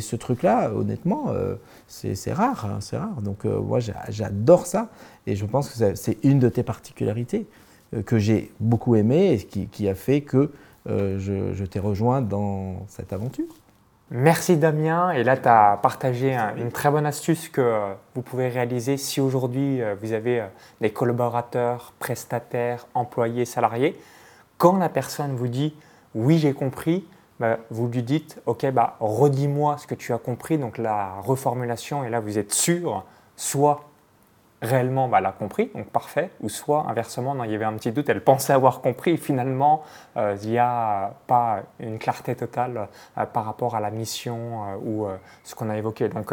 ce 0.00 0.16
truc-là, 0.16 0.72
honnêtement, 0.74 1.26
euh, 1.28 1.54
c'est 1.86 2.32
rare, 2.32 2.66
hein, 2.66 2.78
c'est 2.80 2.96
rare. 2.96 3.22
Donc 3.22 3.44
euh, 3.44 3.60
moi, 3.60 3.78
j'adore 4.08 4.66
ça 4.66 4.88
et 5.28 5.36
je 5.36 5.46
pense 5.46 5.70
que 5.70 5.94
c'est 5.94 6.18
une 6.24 6.40
de 6.40 6.48
tes 6.48 6.64
particularités 6.64 7.46
que 8.04 8.18
j'ai 8.18 8.50
beaucoup 8.58 8.96
aimé 8.96 9.34
et 9.34 9.66
qui, 9.68 9.88
a 9.88 9.94
fait 9.94 10.22
que 10.22 10.50
je 10.86 11.64
t'ai 11.66 11.78
rejoint 11.78 12.20
dans 12.20 12.84
cette 12.88 13.12
aventure. 13.12 13.46
Merci 14.10 14.56
Damien. 14.56 15.12
Et 15.12 15.22
là, 15.22 15.36
tu 15.36 15.46
as 15.46 15.78
partagé 15.80 16.36
une 16.56 16.72
très 16.72 16.90
bonne 16.90 17.06
astuce 17.06 17.48
que 17.48 17.92
vous 18.16 18.22
pouvez 18.22 18.48
réaliser 18.48 18.96
si 18.96 19.20
aujourd'hui 19.20 19.80
vous 20.02 20.12
avez 20.12 20.42
des 20.80 20.90
collaborateurs, 20.90 21.92
prestataires, 22.00 22.88
employés, 22.94 23.44
salariés. 23.44 23.96
Quand 24.58 24.76
la 24.78 24.88
personne 24.88 25.36
vous 25.36 25.48
dit 25.48 25.74
oui, 26.14 26.38
j'ai 26.38 26.52
compris, 26.52 27.06
bah, 27.40 27.58
vous 27.70 27.88
lui 27.88 28.02
dites, 28.02 28.40
ok, 28.46 28.70
bah, 28.70 28.96
redis-moi 29.00 29.78
ce 29.78 29.86
que 29.86 29.94
tu 29.94 30.12
as 30.12 30.18
compris, 30.18 30.58
donc 30.58 30.78
la 30.78 31.20
reformulation, 31.20 32.04
et 32.04 32.10
là 32.10 32.20
vous 32.20 32.38
êtes 32.38 32.52
sûr, 32.52 33.04
soit 33.36 33.84
réellement 34.62 35.08
bah, 35.08 35.18
elle 35.18 35.26
a 35.26 35.32
compris, 35.32 35.70
donc 35.74 35.86
parfait, 35.86 36.30
ou 36.40 36.48
soit 36.48 36.86
inversement, 36.88 37.42
il 37.44 37.50
y 37.50 37.54
avait 37.54 37.64
un 37.64 37.74
petit 37.74 37.92
doute, 37.92 38.08
elle 38.08 38.22
pensait 38.22 38.52
avoir 38.52 38.80
compris, 38.80 39.12
et 39.12 39.16
finalement 39.16 39.82
euh, 40.16 40.36
il 40.42 40.50
n'y 40.50 40.58
a 40.58 41.14
pas 41.26 41.62
une 41.80 41.98
clarté 41.98 42.34
totale 42.34 42.88
euh, 43.18 43.26
par 43.26 43.44
rapport 43.44 43.74
à 43.76 43.80
la 43.80 43.90
mission 43.90 44.64
euh, 44.64 44.76
ou 44.84 45.06
ce 45.44 45.54
qu'on 45.54 45.70
a 45.70 45.76
évoqué. 45.76 46.08
Donc 46.08 46.32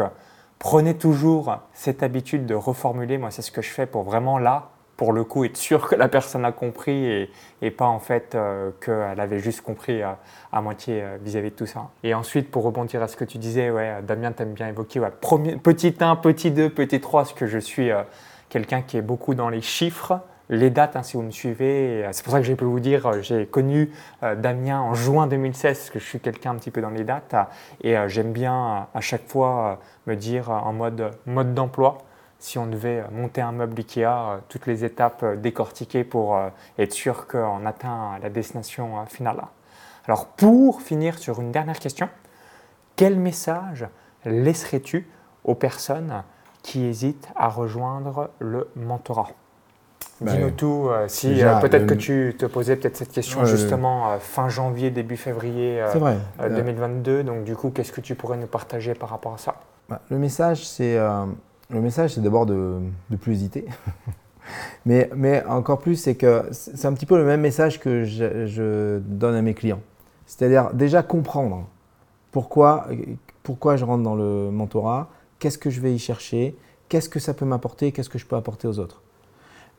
prenez 0.58 0.96
toujours 0.96 1.58
cette 1.72 2.02
habitude 2.02 2.46
de 2.46 2.54
reformuler, 2.54 3.18
moi 3.18 3.30
c'est 3.30 3.42
ce 3.42 3.50
que 3.50 3.62
je 3.62 3.70
fais 3.70 3.86
pour 3.86 4.02
vraiment 4.02 4.38
là 4.38 4.70
pour 4.96 5.12
le 5.12 5.24
coup 5.24 5.44
être 5.44 5.56
sûr 5.56 5.88
que 5.88 5.94
la 5.94 6.08
personne 6.08 6.44
a 6.44 6.52
compris 6.52 7.28
et, 7.60 7.70
pas 7.70 7.86
en 7.86 7.98
fait 7.98 8.34
euh, 8.34 8.70
qu'elle 8.84 9.20
avait 9.20 9.38
juste 9.38 9.62
compris 9.62 10.02
à, 10.02 10.18
moitié 10.60 11.02
euh, 11.02 11.16
vis-à-vis 11.22 11.50
de 11.50 11.56
tout 11.56 11.66
ça. 11.66 11.90
Et 12.02 12.14
ensuite, 12.14 12.50
pour 12.50 12.64
rebondir 12.64 13.02
à 13.02 13.08
ce 13.08 13.16
que 13.16 13.24
tu 13.24 13.38
disais, 13.38 13.70
ouais, 13.70 13.96
Damien, 14.02 14.32
tu 14.32 14.42
aimes 14.42 14.52
bien 14.52 14.68
évoquer 14.68 15.00
premier, 15.20 15.56
petit 15.56 15.94
1, 15.98 16.16
petit 16.16 16.50
2, 16.50 16.70
petit 16.70 17.00
3, 17.00 17.22
parce 17.22 17.32
que 17.32 17.46
je 17.46 17.58
suis 17.58 17.90
euh, 17.90 18.02
quelqu'un 18.48 18.82
qui 18.82 18.96
est 18.96 19.02
beaucoup 19.02 19.34
dans 19.34 19.48
les 19.48 19.62
chiffres, 19.62 20.20
les 20.50 20.70
dates, 20.70 20.96
hein, 20.96 21.02
si 21.02 21.16
vous 21.16 21.22
me 21.22 21.30
suivez. 21.30 22.06
C'est 22.12 22.22
pour 22.24 22.32
ça 22.32 22.40
que 22.40 22.44
j'ai 22.44 22.56
pu 22.56 22.64
vous 22.64 22.80
dire, 22.80 23.22
j'ai 23.22 23.46
connu 23.46 23.90
Damien 24.20 24.80
en 24.80 24.92
juin 24.92 25.26
2016, 25.26 25.78
parce 25.78 25.90
que 25.90 25.98
je 25.98 26.04
suis 26.04 26.20
quelqu'un 26.20 26.50
un 26.50 26.56
petit 26.56 26.70
peu 26.70 26.82
dans 26.82 26.90
les 26.90 27.04
dates, 27.04 27.34
et 27.82 27.96
j'aime 28.08 28.32
bien 28.32 28.86
à 28.92 29.00
chaque 29.00 29.26
fois 29.28 29.78
me 30.06 30.14
dire 30.14 30.50
en 30.50 30.74
mode 30.74 31.12
mode 31.24 31.54
d'emploi 31.54 31.98
si 32.42 32.58
on 32.58 32.66
devait 32.66 33.04
monter 33.12 33.40
un 33.40 33.52
meuble 33.52 33.78
Ikea, 33.78 34.04
euh, 34.04 34.36
toutes 34.48 34.66
les 34.66 34.84
étapes 34.84 35.22
euh, 35.22 35.36
décortiquées 35.36 36.02
pour 36.02 36.36
euh, 36.36 36.48
être 36.76 36.92
sûr 36.92 37.28
qu'on 37.28 37.64
atteint 37.64 38.18
la 38.20 38.30
destination 38.30 39.06
finale. 39.06 39.42
Alors 40.06 40.26
pour 40.26 40.82
finir 40.82 41.18
sur 41.18 41.40
une 41.40 41.52
dernière 41.52 41.78
question, 41.78 42.08
quel 42.96 43.16
message 43.16 43.86
laisserais-tu 44.24 45.08
aux 45.44 45.54
personnes 45.54 46.24
qui 46.62 46.84
hésitent 46.84 47.28
à 47.36 47.48
rejoindre 47.48 48.30
le 48.40 48.68
mentorat? 48.74 49.30
Ben, 50.20 50.32
Dis-nous 50.32 50.50
tout, 50.50 50.90
si 51.06 51.42
peut-être 51.60 51.86
que 51.86 51.94
tu 51.94 52.34
te 52.38 52.46
posais 52.46 52.76
peut-être 52.76 52.96
cette 52.96 53.12
question 53.12 53.44
justement 53.44 54.18
fin 54.20 54.48
janvier, 54.48 54.90
début 54.90 55.16
février 55.16 55.82
2022. 56.38 57.24
Donc 57.24 57.44
du 57.44 57.56
coup, 57.56 57.70
qu'est-ce 57.70 57.90
que 57.92 58.00
tu 58.00 58.14
pourrais 58.14 58.36
nous 58.36 58.46
partager 58.46 58.94
par 58.94 59.08
rapport 59.08 59.34
à 59.34 59.38
ça? 59.38 59.56
Bah, 59.88 60.00
Le 60.10 60.18
message, 60.18 60.66
c'est 60.66 60.96
le 61.72 61.80
message, 61.80 62.14
c'est 62.14 62.20
d'abord 62.20 62.46
de 62.46 62.78
ne 63.10 63.16
plus 63.16 63.32
hésiter. 63.32 63.64
mais, 64.86 65.10
mais 65.16 65.44
encore 65.46 65.78
plus, 65.78 65.96
c'est 65.96 66.14
que 66.14 66.44
c'est 66.52 66.86
un 66.86 66.92
petit 66.92 67.06
peu 67.06 67.16
le 67.16 67.24
même 67.24 67.40
message 67.40 67.80
que 67.80 68.04
je, 68.04 68.98
donne 68.98 69.34
à 69.34 69.42
mes 69.42 69.54
clients. 69.54 69.80
C'est-à-dire 70.26 70.72
déjà 70.74 71.02
comprendre 71.02 71.66
pourquoi, 72.30 72.86
pourquoi 73.42 73.76
je 73.76 73.84
rentre 73.84 74.02
dans 74.02 74.14
le 74.14 74.50
mentorat, 74.50 75.10
qu'est-ce 75.38 75.58
que 75.58 75.70
je 75.70 75.80
vais 75.80 75.94
y 75.94 75.98
chercher, 75.98 76.56
qu'est-ce 76.88 77.08
que 77.08 77.18
ça 77.18 77.34
peut 77.34 77.44
m'apporter, 77.44 77.92
qu'est-ce 77.92 78.10
que 78.10 78.18
je 78.18 78.26
peux 78.26 78.36
apporter 78.36 78.68
aux 78.68 78.78
autres. 78.78 79.02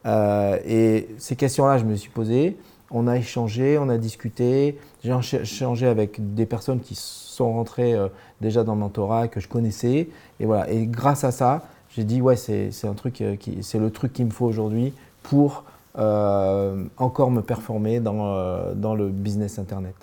Euh, 0.06 0.60
et 0.66 1.08
ces 1.18 1.36
questions-là, 1.36 1.78
je 1.78 1.86
me 1.86 1.96
suis 1.96 2.10
posé. 2.10 2.58
On 2.92 3.08
a 3.08 3.18
échangé, 3.18 3.78
on 3.80 3.90
a 3.90 3.98
discuté. 3.98 4.78
J'ai 5.04 5.14
échangé 5.42 5.88
avec 5.88 6.34
des 6.36 6.46
personnes 6.46 6.80
qui 6.80 6.96
sont 6.96 7.54
rentrées 7.54 7.94
euh, 7.94 8.10
déjà 8.42 8.64
dans 8.64 8.74
le 8.74 8.82
mentorat, 8.82 9.28
que 9.28 9.40
je 9.40 9.48
connaissais. 9.48 10.10
Et 10.40 10.46
voilà. 10.46 10.70
Et 10.70 10.86
grâce 10.86 11.24
à 11.24 11.32
ça, 11.32 11.64
j'ai 11.96 12.04
dit 12.04 12.22
ouais 12.22 12.36
c'est 12.36 12.86
un 12.86 12.94
truc 12.94 13.22
euh, 13.22 13.36
qui 13.36 13.64
c'est 13.64 13.80
le 13.80 13.92
truc 13.92 14.14
qu'il 14.14 14.26
me 14.26 14.32
faut 14.32 14.46
aujourd'hui 14.46 14.94
pour 15.22 15.64
euh, 15.98 16.84
encore 16.98 17.30
me 17.30 17.42
performer 17.42 18.00
dans, 18.00 18.36
euh, 18.36 18.74
dans 18.74 18.96
le 18.96 19.10
business 19.10 19.60
internet. 19.60 19.96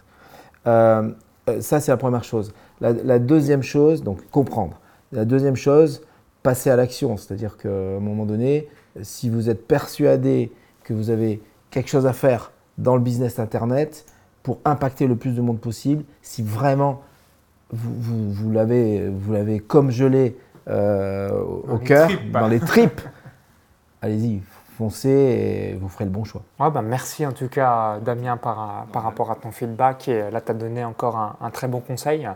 ça 0.65 1.81
c'est 1.81 1.91
la 1.91 1.97
première 1.97 2.25
chose. 2.25 2.53
La, 2.81 3.19
deuxième 3.19 3.63
chose, 3.63 4.03
donc 4.03 4.19
comprendre. 4.31 4.81
La 5.13 5.25
deuxième 5.25 5.57
chose, 5.57 6.03
passer 6.43 6.71
à 6.71 6.77
l'action. 6.77 7.17
C'est-à-dire 7.19 7.59
qu'à 7.59 7.69
un 7.69 8.01
moment 8.01 8.25
donné, 8.25 8.69
si 9.03 9.29
vous 9.29 9.51
êtes 9.51 9.67
persuadé 9.67 10.51
que 10.85 10.95
vous 10.95 11.11
avez 11.11 11.43
quelque 11.71 11.91
chose 11.91 12.07
à 12.07 12.15
faire 12.15 12.53
dans 12.79 12.95
le 12.95 13.03
business 13.03 13.39
internet 13.39 14.07
pour 14.43 14.59
impacter 14.65 15.07
le 15.07 15.17
plus 15.17 15.33
de 15.33 15.43
monde 15.43 15.61
possible, 15.61 16.05
si 16.23 16.43
vraiment 16.43 17.03
vous, 17.71 18.33
vous, 18.33 18.33
vous 18.33 18.53
l'avez 19.33 19.61
comme 19.61 19.91
je 19.91 20.07
l'ai 20.07 20.37
euh, 20.71 21.31
au 21.69 21.79
cœur, 21.79 22.09
dans 22.33 22.47
les 22.47 22.61
tripes, 22.61 23.01
allez-y, 24.03 24.41
foncez 24.79 25.09
et 25.09 25.75
vous 25.75 25.89
ferez 25.89 26.05
le 26.05 26.11
bon 26.11 26.25
choix. 26.25 26.43
Ouais, 26.61 26.71
bah 26.71 26.83
merci 26.83 27.27
en 27.27 27.33
tout 27.33 27.49
cas 27.49 27.99
Damien 28.01 28.37
par, 28.37 28.87
par 28.93 29.03
rapport 29.03 29.31
à 29.31 29.35
ton 29.35 29.51
feedback 29.51 30.09
et 30.09 30.31
là 30.31 30.41
tu 30.41 30.53
as 30.53 30.55
donné 30.55 30.85
encore 30.85 31.37
un, 31.41 31.51
très 31.51 31.67
bon 31.67 31.81
conseil. 31.81 32.29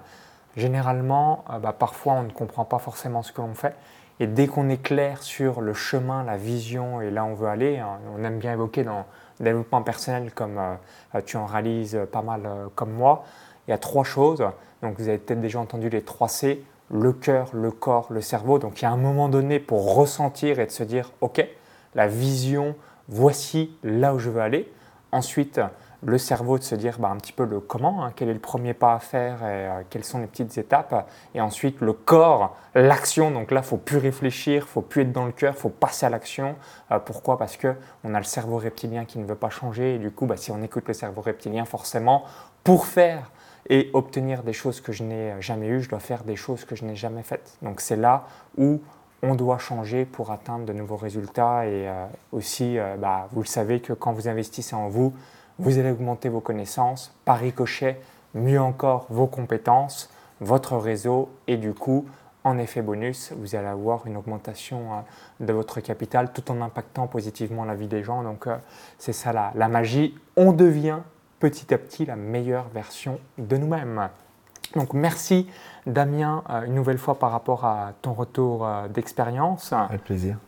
Généralement, 0.57 1.45
euh, 1.51 1.59
bah, 1.59 1.75
parfois 1.79 2.15
on 2.15 2.23
ne 2.25 2.31
comprend 2.31 2.65
pas 2.65 2.79
forcément 2.79 3.23
ce 3.23 3.33
que 3.33 3.41
l'on 3.41 3.55
fait 3.55 3.75
et 4.21 4.27
dès 4.27 4.47
qu'on 4.47 4.69
est 4.69 4.83
clair 4.83 5.23
sur 5.23 5.61
le 5.61 5.73
chemin, 5.73 6.25
la 6.25 6.37
vision 6.37 7.01
et 7.01 7.11
là 7.11 7.25
on 7.25 7.35
veut 7.35 7.49
aller, 7.49 7.79
hein, 7.79 7.99
on 8.17 8.25
aime 8.25 8.39
bien 8.39 8.53
évoquer 8.53 8.85
dans 8.85 9.07
le 9.39 9.45
développement 9.45 9.83
personnel 9.83 10.33
comme 10.33 10.59
euh, 10.59 11.21
tu 11.25 11.37
en 11.37 11.47
réalises 11.47 11.99
pas 12.11 12.23
mal 12.23 12.49
comme 12.75 12.93
moi, 12.93 13.25
il 13.69 13.71
y 13.71 13.75
a 13.75 13.79
trois 13.79 14.05
choses. 14.05 14.45
Donc 14.83 14.99
vous 14.99 15.09
avez 15.09 15.19
peut-être 15.19 15.41
déjà 15.41 15.61
entendu 15.61 15.89
les 15.89 16.03
trois 16.03 16.29
C 16.29 16.63
le 16.91 17.13
cœur, 17.13 17.51
le 17.53 17.71
corps, 17.71 18.09
le 18.11 18.21
cerveau. 18.21 18.59
Donc 18.59 18.81
il 18.81 18.85
y 18.85 18.87
a 18.87 18.91
un 18.91 18.97
moment 18.97 19.29
donné 19.29 19.59
pour 19.61 19.95
ressentir 19.95 20.61
et 20.61 20.67
de 20.67 20.71
se 20.71 20.85
dire, 20.85 21.13
OK, 21.21 21.47
la 21.95 22.07
vision, 22.07 22.75
voici 23.09 23.77
là 23.83 24.15
où 24.15 24.19
je 24.19 24.31
veux 24.31 24.41
aller. 24.41 24.73
Ensuite, 25.13 25.61
le 26.05 26.19
cerveau 26.19 26.59
de 26.59 26.63
se 26.63 26.75
dire 26.75 26.99
bah, 26.99 27.09
un 27.09 27.17
petit 27.17 27.33
peu 27.33 27.45
le 27.45 27.61
comment, 27.61 28.05
hein, 28.05 28.13
quel 28.15 28.29
est 28.29 28.35
le 28.35 28.41
premier 28.41 28.75
pas 28.75 28.95
à 28.95 28.99
faire 28.99 29.43
et 29.43 29.69
euh, 29.69 29.83
quelles 29.89 30.05
sont 30.05 30.19
les 30.19 30.27
petites 30.27 30.59
étapes. 30.59 31.09
Et 31.35 31.41
ensuite, 31.41 31.81
le 31.81 31.93
corps, 31.93 32.57
l'action. 32.75 33.31
Donc 33.31 33.51
là, 33.51 33.61
il 33.61 33.67
faut 33.67 33.77
plus 33.77 33.99
réfléchir, 33.99 34.67
faut 34.67 34.83
plus 34.83 35.03
être 35.03 35.13
dans 35.13 35.25
le 35.25 35.33
cœur, 35.33 35.55
faut 35.55 35.71
passer 35.71 36.05
à 36.07 36.11
l'action. 36.11 36.57
Euh, 36.91 36.99
pourquoi? 36.99 37.39
Parce 37.39 37.57
qu'on 37.57 38.15
a 38.15 38.19
le 38.19 38.25
cerveau 38.25 38.59
reptilien 38.59 39.05
qui 39.05 39.19
ne 39.19 39.25
veut 39.25 39.35
pas 39.35 39.51
changer. 39.51 39.95
Et 39.95 39.99
du 39.99 40.11
coup, 40.11 40.27
bah, 40.27 40.37
si 40.37 40.51
on 40.51 40.63
écoute 40.63 40.85
le 40.89 40.95
cerveau 40.95 41.23
reptilien, 41.23 41.65
forcément, 41.65 42.25
pour 42.63 42.87
faire 42.87 43.31
et 43.69 43.91
obtenir 43.93 44.43
des 44.43 44.53
choses 44.53 44.81
que 44.81 44.93
je 44.93 45.03
n'ai 45.03 45.35
jamais 45.41 45.69
eues, 45.69 45.83
je 45.83 45.89
dois 45.89 46.01
faire 46.01 46.25
des 46.25 46.37
choses 46.37 46.65
que 46.65 46.77
je 46.77 46.85
n'ai 46.85 46.97
jamais 46.97 47.23
faites. 47.23 47.57
Donc 47.63 47.81
c'est 47.81 47.97
là 47.97 48.27
où 48.57 48.81
on 49.23 49.35
doit 49.35 49.59
changer 49.59 50.05
pour 50.05 50.31
atteindre 50.31 50.67
de 50.67 50.73
nouveaux 50.73 50.97
résultats 50.97 51.67
et 51.67 51.89
euh, 51.89 52.07
aussi, 52.33 52.79
euh, 52.79 52.97
bah, 52.97 53.29
vous 53.33 53.41
le 53.41 53.47
savez 53.47 53.81
que 53.81 53.93
quand 53.95 54.13
vous 54.13 54.29
investissez 54.29 54.77
en 54.77 54.89
vous, 54.89 55.15
vous 55.59 55.79
allez 55.79 55.91
augmenter 55.91 56.29
vos 56.29 56.41
connaissances, 56.41 57.17
par 57.25 57.39
ricochet, 57.39 58.01
mieux 58.35 58.61
encore 58.61 59.07
vos 59.09 59.27
compétences, 59.27 60.11
votre 60.41 60.77
réseau 60.77 61.31
et 61.47 61.57
du 61.57 61.73
coup, 61.73 62.07
en 62.43 62.59
effet 62.59 62.83
bonus, 62.83 63.33
vous 63.39 63.55
allez 63.55 63.69
avoir 63.69 64.07
une 64.07 64.19
augmentation 64.19 64.93
euh, 64.93 65.45
de 65.47 65.53
votre 65.55 65.81
capital 65.81 66.33
tout 66.33 66.51
en 66.51 66.61
impactant 66.61 67.07
positivement 67.07 67.65
la 67.65 67.75
vie 67.75 67.89
des 67.89 68.03
gens. 68.03 68.23
Donc 68.23 68.47
c'est 68.99 69.15
ça 69.15 69.33
la, 69.33 69.53
la 69.55 69.69
magie. 69.69 70.15
On 70.37 70.53
devient 70.53 70.99
petit 71.51 71.75
à 71.75 71.79
petit 71.79 72.07
la 72.07 72.17
meilleure 72.17 72.69
version 72.73 73.21
de 73.37 73.59
nous-mêmes. 73.59 74.09
Donc 74.77 74.95
merci 74.95 75.47
Damien 75.85 76.43
euh, 76.49 76.65
une 76.65 76.73
nouvelle 76.73 76.97
fois 76.97 77.19
par 77.19 77.33
rapport 77.33 77.67
à 77.67 77.93
ton 78.01 78.15
retour 78.15 78.67
euh, 78.67 78.89
d'expérience. 78.89 79.75
Avec 79.75 80.05
plaisir. 80.05 80.39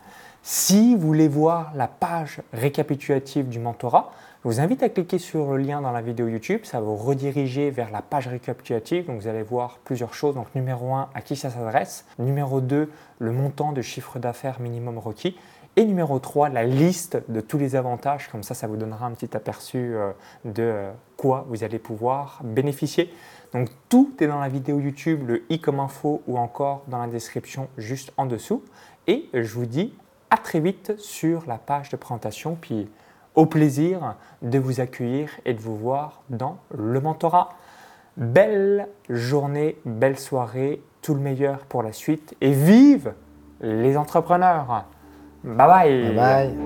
Si 0.42 0.94
vous 0.94 1.06
voulez 1.06 1.28
voir 1.28 1.72
la 1.74 1.86
page 1.86 2.40
récapitulative 2.54 3.46
du 3.46 3.58
mentorat, 3.58 4.10
je 4.42 4.48
vous 4.48 4.60
invite 4.60 4.82
à 4.82 4.88
cliquer 4.88 5.18
sur 5.18 5.52
le 5.52 5.58
lien 5.58 5.82
dans 5.82 5.92
la 5.92 6.00
vidéo 6.00 6.28
YouTube. 6.28 6.60
Ça 6.62 6.80
va 6.80 6.86
vous 6.86 6.96
rediriger 6.96 7.70
vers 7.70 7.90
la 7.90 8.00
page 8.00 8.28
récapitulative. 8.28 9.04
Donc 9.06 9.20
vous 9.20 9.28
allez 9.28 9.42
voir 9.42 9.78
plusieurs 9.84 10.14
choses. 10.14 10.34
Donc 10.34 10.46
numéro 10.54 10.94
1, 10.94 11.10
à 11.12 11.20
qui 11.20 11.36
ça 11.36 11.50
s'adresse. 11.50 12.06
Numéro 12.18 12.62
2, 12.62 12.90
le 13.18 13.32
montant 13.32 13.72
de 13.72 13.82
chiffre 13.82 14.18
d'affaires 14.18 14.60
minimum 14.60 14.96
requis. 14.96 15.36
Et 15.78 15.84
numéro 15.84 16.18
3, 16.18 16.48
la 16.48 16.64
liste 16.64 17.22
de 17.28 17.42
tous 17.42 17.58
les 17.58 17.76
avantages. 17.76 18.28
Comme 18.28 18.42
ça, 18.42 18.54
ça 18.54 18.66
vous 18.66 18.78
donnera 18.78 19.04
un 19.04 19.10
petit 19.10 19.36
aperçu 19.36 19.76
euh, 19.76 20.12
de 20.46 20.62
euh, 20.62 20.90
quoi 21.18 21.44
vous 21.50 21.64
allez 21.64 21.78
pouvoir 21.78 22.40
bénéficier. 22.42 23.12
Donc 23.52 23.68
tout 23.90 24.14
est 24.20 24.26
dans 24.26 24.40
la 24.40 24.48
vidéo 24.48 24.80
YouTube, 24.80 25.28
le 25.28 25.44
i 25.50 25.60
comme 25.60 25.80
info 25.80 26.22
ou 26.26 26.38
encore 26.38 26.82
dans 26.88 26.96
la 26.96 27.08
description 27.08 27.68
juste 27.76 28.10
en 28.16 28.24
dessous. 28.24 28.64
Et 29.06 29.28
je 29.34 29.52
vous 29.52 29.66
dis 29.66 29.92
à 30.30 30.38
très 30.38 30.60
vite 30.60 30.94
sur 30.96 31.44
la 31.46 31.58
page 31.58 31.90
de 31.90 31.96
présentation. 31.96 32.56
Puis 32.58 32.88
au 33.34 33.44
plaisir 33.44 34.16
de 34.40 34.58
vous 34.58 34.80
accueillir 34.80 35.28
et 35.44 35.52
de 35.52 35.60
vous 35.60 35.76
voir 35.76 36.22
dans 36.30 36.56
le 36.74 37.02
mentorat. 37.02 37.50
Belle 38.16 38.88
journée, 39.10 39.76
belle 39.84 40.18
soirée, 40.18 40.82
tout 41.02 41.12
le 41.12 41.20
meilleur 41.20 41.66
pour 41.66 41.82
la 41.82 41.92
suite 41.92 42.34
et 42.40 42.52
vive 42.52 43.12
les 43.60 43.98
entrepreneurs. 43.98 44.86
Bye 46.00 46.12
bye. 46.12 46.56